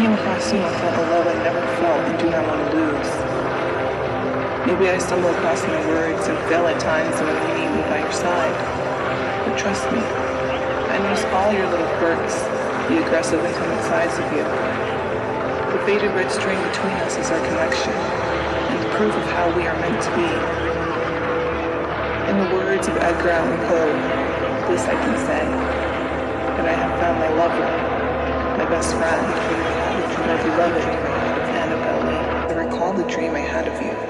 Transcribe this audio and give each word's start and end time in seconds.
came 0.00 0.16
across 0.16 0.48
you 0.50 0.56
and 0.56 0.76
felt 0.80 0.96
a 0.96 1.04
love 1.12 1.26
I 1.28 1.36
never 1.44 1.60
felt 1.76 2.00
and 2.08 2.16
do 2.16 2.32
not 2.32 2.40
want 2.48 2.56
to 2.64 2.68
lose. 2.72 3.12
Maybe 4.64 4.88
I 4.88 4.96
stumble 4.96 5.28
across 5.28 5.60
my 5.68 5.76
words 5.92 6.24
and 6.24 6.40
fail 6.48 6.64
at 6.72 6.80
times 6.80 7.20
when 7.20 7.36
I 7.36 7.44
need 7.52 7.68
me 7.68 7.84
by 7.84 8.00
your 8.00 8.16
side. 8.16 8.56
But 9.44 9.60
trust 9.60 9.84
me, 9.92 10.00
I 10.00 10.96
notice 11.04 11.28
all 11.36 11.52
your 11.52 11.68
little 11.68 11.92
quirks, 12.00 12.32
the 12.88 13.04
aggressive 13.04 13.44
and 13.44 13.52
timid 13.52 13.84
sides 13.92 14.16
of 14.16 14.24
you. 14.32 14.40
The 15.68 15.84
faded 15.84 16.16
red 16.16 16.32
string 16.32 16.56
between 16.72 16.96
us 17.04 17.20
is 17.20 17.28
our 17.28 17.42
connection, 17.52 17.92
and 17.92 18.80
the 18.80 18.88
proof 18.96 19.12
of 19.12 19.26
how 19.36 19.52
we 19.52 19.68
are 19.68 19.76
meant 19.84 20.00
to 20.00 20.10
be. 20.16 20.32
In 22.32 22.36
the 22.40 22.48
words 22.56 22.88
of 22.88 22.96
Edgar 23.04 23.36
Allan 23.36 23.60
Poe, 23.68 23.92
this 24.72 24.80
I 24.88 24.96
can 24.96 25.16
say, 25.28 25.44
that 26.56 26.64
I 26.64 26.72
have 26.72 26.92
found 26.96 27.20
my 27.20 27.28
lover, 27.36 27.68
my 28.56 28.64
best 28.64 28.96
friend, 28.96 29.59
Annabel 30.30 32.02
Lee. 32.04 32.14
Uh, 32.14 32.46
I 32.48 32.52
recall 32.52 32.92
the 32.92 33.02
dream 33.04 33.34
I 33.34 33.40
had 33.40 33.66
of 33.66 33.80
you. 33.82 34.09